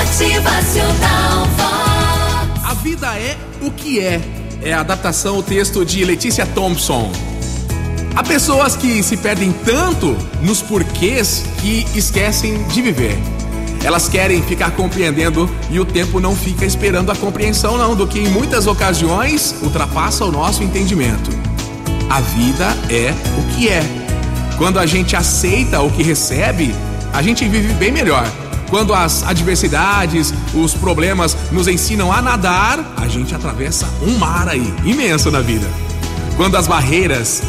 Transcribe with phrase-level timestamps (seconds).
[0.00, 2.64] Motivacional Vox.
[2.64, 4.18] A vida é o que é.
[4.62, 7.12] É a adaptação ao texto de Letícia Thompson.
[8.16, 13.18] Há pessoas que se perdem tanto nos porquês que esquecem de viver.
[13.84, 18.20] Elas querem ficar compreendendo e o tempo não fica esperando a compreensão, não, do que
[18.20, 21.30] em muitas ocasiões ultrapassa o nosso entendimento.
[22.08, 23.82] A vida é o que é.
[24.56, 26.74] Quando a gente aceita o que recebe,
[27.12, 28.26] a gente vive bem melhor.
[28.70, 34.72] Quando as adversidades, os problemas nos ensinam a nadar, a gente atravessa um mar aí,
[34.84, 35.68] imenso na vida.
[36.36, 37.42] Quando as barreiras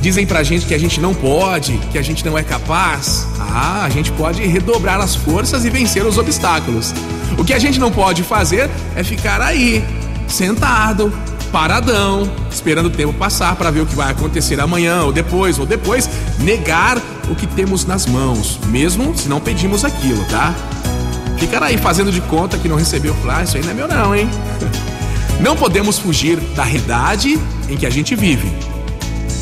[0.00, 3.84] dizem pra gente que a gente não pode, que a gente não é capaz, ah,
[3.84, 6.92] a gente pode redobrar as forças e vencer os obstáculos.
[7.38, 9.82] O que a gente não pode fazer é ficar aí,
[10.26, 11.12] sentado,
[11.52, 15.64] paradão, esperando o tempo passar para ver o que vai acontecer amanhã ou depois, ou
[15.64, 16.10] depois
[16.40, 17.00] negar
[17.30, 20.54] o que temos nas mãos, mesmo se não pedimos aquilo, tá?
[21.38, 23.88] Ficar aí fazendo de conta que não recebeu, falar, ah, isso aí não é meu
[23.88, 24.28] não, hein?
[25.40, 28.50] Não podemos fugir da realidade em que a gente vive.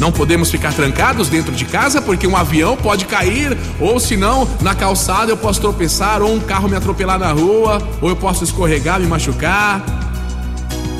[0.00, 4.48] Não podemos ficar trancados dentro de casa porque um avião pode cair, ou se não,
[4.60, 8.42] na calçada eu posso tropeçar, ou um carro me atropelar na rua, ou eu posso
[8.42, 9.84] escorregar, me machucar.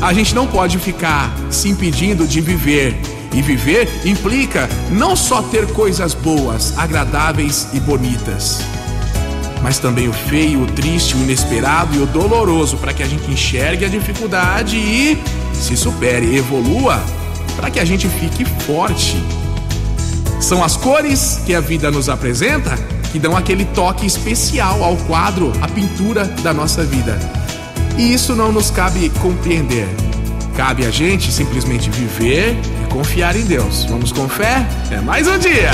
[0.03, 3.00] A gente não pode ficar se impedindo de viver.
[3.33, 8.61] E viver implica não só ter coisas boas, agradáveis e bonitas,
[9.62, 13.30] mas também o feio, o triste, o inesperado e o doloroso para que a gente
[13.30, 15.17] enxergue a dificuldade e
[15.55, 17.03] se supere, evolua
[17.56, 19.17] para que a gente fique forte.
[20.41, 22.77] São as cores que a vida nos apresenta
[23.12, 27.41] que dão aquele toque especial ao quadro, à pintura da nossa vida.
[27.98, 29.88] E isso não nos cabe compreender.
[30.56, 33.84] Cabe a gente simplesmente viver e confiar em Deus.
[33.84, 34.66] Vamos com fé?
[34.90, 35.70] É mais um dia!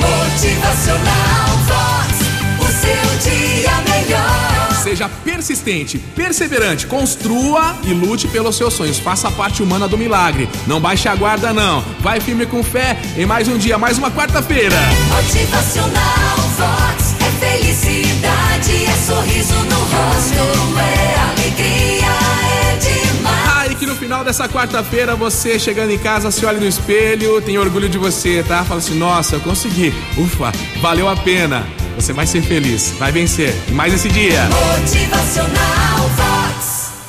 [0.00, 2.14] Motivacional Vox.
[2.60, 4.82] O seu dia melhor.
[4.82, 8.98] Seja persistente, perseverante, construa e lute pelos seus sonhos.
[8.98, 10.48] Faça a parte humana do milagre.
[10.66, 11.82] Não baixe a guarda, não.
[12.00, 14.76] Vai firme com fé em mais um dia, mais uma quarta-feira.
[15.08, 17.14] Motivacional Vox.
[17.20, 18.03] É felicidade,
[24.14, 28.44] final dessa quarta-feira, você chegando em casa, se olha no espelho, tem orgulho de você,
[28.46, 28.62] tá?
[28.62, 29.92] Fala assim: nossa, eu consegui.
[30.16, 31.66] Ufa, valeu a pena.
[31.96, 33.52] Você vai ser feliz, vai vencer.
[33.66, 34.48] E mais esse dia.
[34.78, 36.33] Motivacional Vox.